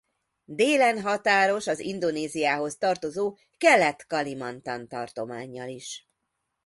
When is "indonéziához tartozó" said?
1.79-3.37